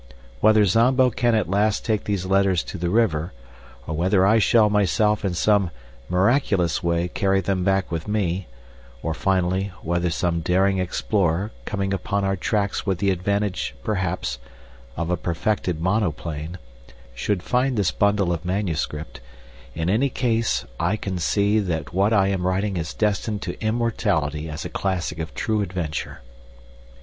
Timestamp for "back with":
7.63-8.07